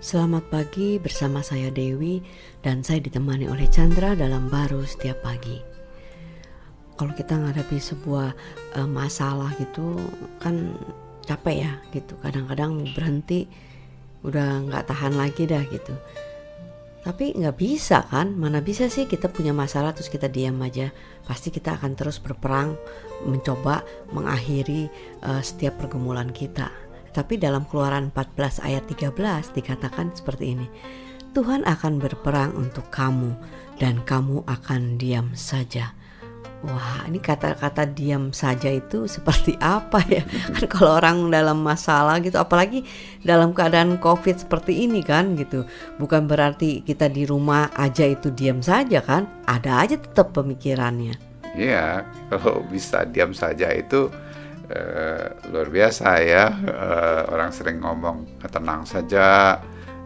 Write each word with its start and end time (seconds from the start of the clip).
Selamat 0.00 0.48
pagi 0.48 0.96
bersama 0.96 1.44
saya 1.44 1.68
Dewi 1.68 2.24
dan 2.64 2.80
saya 2.80 3.04
ditemani 3.04 3.44
oleh 3.52 3.68
Chandra 3.68 4.16
dalam 4.16 4.48
baru 4.48 4.80
setiap 4.88 5.20
pagi. 5.20 5.60
Kalau 6.96 7.12
kita 7.12 7.36
menghadapi 7.36 7.76
sebuah 7.76 8.32
uh, 8.80 8.88
masalah 8.88 9.52
gitu 9.60 10.00
kan 10.40 10.72
capek 11.28 11.68
ya 11.68 11.72
gitu. 11.92 12.16
Kadang-kadang 12.16 12.80
berhenti 12.96 13.44
udah 14.24 14.72
nggak 14.72 14.88
tahan 14.88 15.20
lagi 15.20 15.44
dah 15.44 15.68
gitu. 15.68 15.92
Tapi 17.04 17.36
nggak 17.36 17.60
bisa 17.60 18.00
kan? 18.08 18.32
Mana 18.40 18.64
bisa 18.64 18.88
sih 18.88 19.04
kita 19.04 19.28
punya 19.28 19.52
masalah 19.52 19.92
terus 19.92 20.08
kita 20.08 20.32
diam 20.32 20.56
aja? 20.64 20.88
Pasti 21.28 21.52
kita 21.52 21.76
akan 21.76 21.92
terus 21.92 22.16
berperang 22.16 22.72
mencoba 23.28 23.84
mengakhiri 24.16 24.88
uh, 25.28 25.44
setiap 25.44 25.76
pergumulan 25.76 26.32
kita. 26.32 26.89
Tapi 27.10 27.38
dalam 27.38 27.66
keluaran 27.66 28.14
14 28.14 28.62
ayat 28.62 28.86
13 28.86 29.56
dikatakan 29.56 30.14
seperti 30.14 30.54
ini. 30.54 30.66
Tuhan 31.30 31.62
akan 31.62 32.02
berperang 32.02 32.58
untuk 32.58 32.90
kamu 32.90 33.38
dan 33.78 34.02
kamu 34.02 34.42
akan 34.50 34.98
diam 34.98 35.30
saja. 35.38 35.94
Wah, 36.60 37.08
ini 37.08 37.16
kata-kata 37.16 37.88
diam 37.88 38.36
saja 38.36 38.68
itu 38.68 39.08
seperti 39.08 39.56
apa 39.64 40.04
ya? 40.04 40.20
Kan 40.52 40.68
kalau 40.68 41.00
orang 41.00 41.32
dalam 41.32 41.64
masalah 41.64 42.20
gitu, 42.20 42.36
apalagi 42.36 42.84
dalam 43.24 43.56
keadaan 43.56 43.96
Covid 43.96 44.44
seperti 44.44 44.84
ini 44.84 45.00
kan 45.00 45.40
gitu. 45.40 45.64
Bukan 45.96 46.28
berarti 46.28 46.84
kita 46.84 47.08
di 47.08 47.24
rumah 47.24 47.72
aja 47.72 48.04
itu 48.04 48.28
diam 48.28 48.60
saja 48.60 49.00
kan? 49.00 49.24
Ada 49.48 49.72
aja 49.88 49.96
tetap 49.96 50.36
pemikirannya. 50.36 51.16
Iya, 51.56 52.04
kalau 52.28 52.60
bisa 52.68 53.08
diam 53.08 53.32
saja 53.32 53.72
itu 53.72 54.12
uh, 54.70 55.26
luar 55.50 55.68
biasa 55.68 56.08
ya. 56.22 56.44
Uh, 56.62 57.22
orang 57.34 57.50
sering 57.50 57.82
ngomong 57.82 58.40
tenang 58.46 58.86
saja 58.86 59.58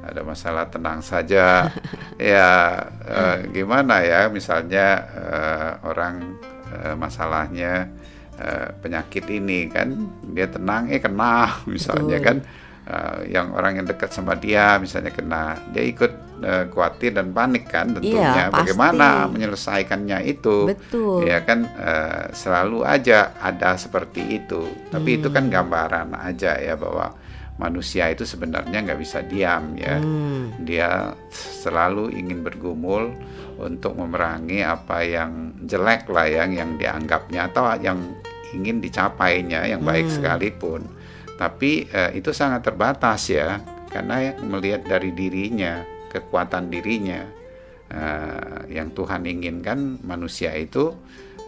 ada 0.05 0.21
masalah 0.21 0.69
tenang 0.69 1.01
saja. 1.01 1.69
Ya 2.15 2.79
uh, 3.11 3.43
gimana 3.51 3.98
ya 4.06 4.31
misalnya 4.31 5.03
uh, 5.19 5.71
orang 5.83 6.39
uh, 6.71 6.95
masalahnya 6.95 7.91
uh, 8.39 8.71
penyakit 8.79 9.27
ini 9.34 9.67
kan 9.67 9.98
dia 10.31 10.47
tenang 10.47 10.95
eh 10.95 11.03
kena 11.03 11.51
misalnya 11.75 12.23
Betul. 12.23 12.27
kan 12.31 12.37
uh, 12.89 13.25
yang 13.29 13.53
orang 13.53 13.81
yang 13.83 13.87
dekat 13.89 14.13
sama 14.13 14.37
dia 14.37 14.77
misalnya 14.81 15.13
kena 15.13 15.57
dia 15.73 15.85
ikut 15.85 16.13
uh, 16.45 16.65
khawatir 16.71 17.17
dan 17.17 17.33
panik 17.33 17.69
kan 17.69 17.93
tentunya 17.97 18.49
iya, 18.49 18.53
bagaimana 18.53 19.29
menyelesaikannya 19.29 20.19
itu 20.29 20.69
betul 20.69 21.25
ya 21.25 21.43
kan 21.45 21.65
uh, 21.65 22.25
selalu 22.33 22.85
aja 22.85 23.37
ada 23.41 23.77
seperti 23.81 24.43
itu 24.43 24.69
tapi 24.93 25.17
hmm. 25.17 25.19
itu 25.21 25.29
kan 25.33 25.45
hmm. 25.49 25.53
gambaran 25.53 26.09
aja 26.17 26.61
ya 26.61 26.75
bahwa 26.77 27.17
manusia 27.55 28.11
itu 28.11 28.27
sebenarnya 28.27 28.83
nggak 28.83 28.99
bisa 28.99 29.23
diam 29.23 29.79
ya 29.79 30.03
hmm. 30.03 30.67
dia 30.67 31.15
selalu 31.31 32.11
ingin 32.11 32.43
bergumul 32.43 33.15
untuk 33.55 33.95
memerangi 33.95 34.67
apa 34.67 35.07
yang 35.07 35.55
jelek 35.62 36.11
lah 36.11 36.27
yang 36.27 36.51
yang 36.51 36.71
dianggapnya 36.75 37.47
atau 37.47 37.79
yang 37.79 38.03
ingin 38.51 38.83
dicapainya 38.83 39.71
yang 39.71 39.87
baik 39.87 40.11
hmm. 40.11 40.15
sekalipun 40.19 40.83
tapi 41.35 41.91
uh, 41.91 42.11
itu 42.15 42.31
sangat 42.31 42.67
terbatas 42.67 43.31
ya 43.31 43.59
karena 43.91 44.35
melihat 44.43 44.87
dari 44.87 45.15
dirinya 45.15 45.83
kekuatan 46.11 46.71
dirinya 46.71 47.27
uh, 47.91 48.67
yang 48.71 48.95
Tuhan 48.95 49.27
inginkan 49.27 50.03
manusia 50.03 50.55
itu 50.55 50.95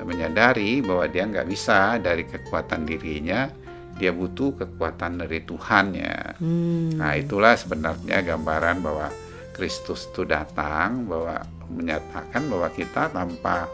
menyadari 0.03 0.84
bahwa 0.84 1.09
dia 1.09 1.25
nggak 1.25 1.48
bisa 1.48 1.97
dari 1.97 2.29
kekuatan 2.29 2.84
dirinya 2.84 3.48
dia 3.97 4.12
butuh 4.12 4.53
kekuatan 4.61 5.25
dari 5.25 5.41
Tuhannya 5.41 6.37
hmm. 6.37 7.01
nah 7.01 7.17
itulah 7.17 7.57
sebenarnya 7.57 8.20
gambaran 8.20 8.84
bahwa 8.84 9.09
Kristus 9.57 10.12
itu 10.12 10.29
datang 10.29 11.09
bahwa 11.09 11.41
menyatakan 11.73 12.45
bahwa 12.45 12.69
kita 12.69 13.09
tanpa 13.09 13.64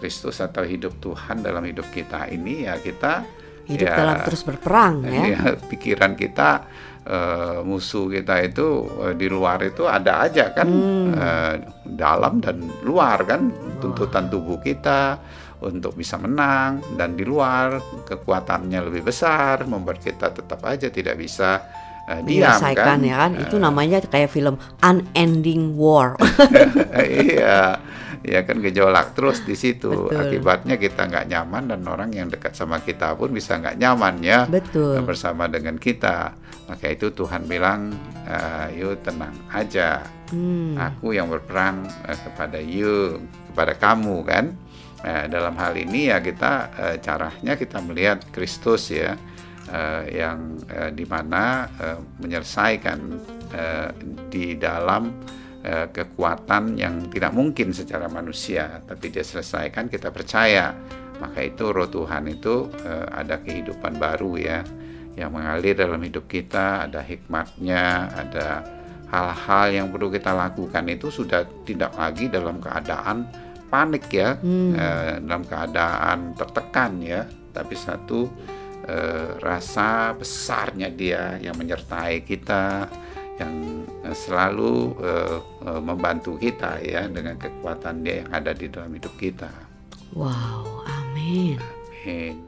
Kristus 0.00 0.40
atau 0.40 0.64
hidup 0.64 0.96
Tuhan 1.04 1.44
dalam 1.44 1.68
hidup 1.68 1.84
kita 1.92 2.32
ini 2.32 2.64
ya 2.64 2.80
kita 2.80 3.28
hidup 3.68 3.88
ya, 3.88 3.96
dalam 3.96 4.16
terus 4.24 4.42
berperang 4.42 4.94
ya. 5.04 5.22
ya 5.28 5.40
pikiran 5.70 6.16
kita 6.16 6.64
uh, 7.04 7.60
musuh 7.62 8.08
kita 8.08 8.40
itu 8.44 8.88
uh, 8.98 9.12
di 9.12 9.28
luar 9.28 9.60
itu 9.64 9.84
ada 9.84 10.24
aja 10.24 10.50
kan 10.56 10.68
hmm. 10.68 11.08
uh, 11.12 11.54
dalam 11.84 12.40
dan 12.40 12.64
luar 12.84 13.28
kan 13.28 13.52
tuntutan 13.80 14.32
tubuh 14.32 14.56
kita 14.60 15.20
untuk 15.58 15.98
bisa 15.98 16.14
menang 16.16 16.80
dan 16.94 17.18
di 17.18 17.26
luar 17.26 17.82
kekuatannya 18.06 18.78
lebih 18.88 19.10
besar 19.10 19.66
membuat 19.66 19.98
kita 19.98 20.30
tetap 20.30 20.62
aja 20.62 20.86
tidak 20.86 21.18
bisa 21.18 21.66
uh, 22.08 22.20
diam 22.24 22.56
kan? 22.72 22.98
ya 23.04 23.16
kan? 23.28 23.32
Itu 23.36 23.60
namanya 23.60 24.00
kayak 24.00 24.32
film 24.32 24.56
unending 24.80 25.76
war. 25.76 26.16
Iya. 26.98 27.78
Ya 28.26 28.42
kan 28.42 28.58
gejolak 28.58 29.14
terus 29.14 29.46
di 29.46 29.54
situ. 29.54 30.10
Betul. 30.10 30.18
akibatnya 30.18 30.74
kita 30.74 31.06
nggak 31.06 31.30
nyaman 31.30 31.70
dan 31.70 31.80
orang 31.86 32.10
yang 32.10 32.26
dekat 32.26 32.56
sama 32.56 32.82
kita 32.82 33.14
pun 33.14 33.30
bisa 33.30 33.56
nggak 33.60 33.78
nyaman 33.78 34.14
ya. 34.24 34.48
Betul. 34.48 34.98
bersama 35.06 35.46
dengan 35.46 35.78
kita. 35.78 36.34
Maka 36.68 36.92
itu 36.92 37.08
Tuhan 37.14 37.48
bilang 37.48 37.94
uh, 38.26 38.68
yuk 38.74 39.00
tenang 39.04 39.36
aja. 39.52 40.04
Hmm. 40.28 40.76
aku 40.76 41.16
yang 41.16 41.32
berperang 41.32 41.88
uh, 42.04 42.18
kepada 42.20 42.60
you 42.60 43.22
kepada 43.52 43.72
kamu 43.78 44.16
kan? 44.26 44.52
Uh, 44.98 45.30
dalam 45.30 45.54
hal 45.54 45.78
ini 45.78 46.10
ya 46.10 46.18
kita 46.18 46.74
uh, 46.74 46.96
caranya 46.98 47.54
kita 47.54 47.78
melihat 47.78 48.18
Kristus 48.34 48.90
ya 48.90 49.14
uh, 49.68 50.04
yang 50.08 50.56
uh, 50.68 50.90
di 50.90 51.04
mana 51.04 51.68
uh, 51.78 52.00
menyelesaikan 52.20 52.98
uh, 53.54 53.90
di 54.28 54.58
dalam 54.58 55.12
Eh, 55.58 55.90
kekuatan 55.90 56.78
yang 56.78 57.10
tidak 57.10 57.34
mungkin 57.34 57.74
secara 57.74 58.06
manusia, 58.06 58.78
tapi 58.86 59.10
dia 59.10 59.26
selesaikan 59.26 59.90
kita 59.90 60.14
percaya. 60.14 60.70
Maka 61.18 61.44
itu 61.44 61.74
roh 61.74 61.90
Tuhan 61.90 62.30
itu 62.30 62.70
eh, 62.86 63.06
ada 63.10 63.42
kehidupan 63.42 63.98
baru 63.98 64.38
ya 64.38 64.62
yang 65.18 65.34
mengalir 65.34 65.74
dalam 65.74 65.98
hidup 65.98 66.30
kita, 66.30 66.86
ada 66.86 67.02
hikmatnya, 67.02 67.84
ada 68.06 68.62
hal-hal 69.10 69.66
yang 69.74 69.86
perlu 69.90 70.14
kita 70.14 70.30
lakukan 70.30 70.88
itu 70.88 71.10
sudah 71.10 71.42
tidak 71.66 71.90
lagi 71.98 72.30
dalam 72.30 72.62
keadaan 72.62 73.26
panik 73.66 74.08
ya, 74.14 74.38
hmm. 74.38 74.72
eh, 74.72 75.12
dalam 75.26 75.42
keadaan 75.42 76.38
tertekan 76.38 77.02
ya, 77.02 77.26
tapi 77.50 77.74
satu 77.74 78.30
eh, 78.88 79.28
rasa 79.38 80.16
besarnya 80.16 80.88
dia 80.88 81.36
yang 81.38 81.54
menyertai 81.54 82.24
kita 82.24 82.88
yang 83.38 83.86
eh, 84.02 84.16
selalu 84.16 84.98
uh, 84.98 85.38
membantu 85.78 86.34
kita 86.34 86.82
ya 86.82 87.06
dengan 87.06 87.38
kekuatan 87.38 88.02
dia 88.02 88.26
yang 88.26 88.30
ada 88.34 88.50
di 88.50 88.66
dalam 88.66 88.90
hidup 88.90 89.14
kita. 89.14 89.52
Wow, 90.10 90.82
amin. 90.88 91.62
Amin. 92.02 92.47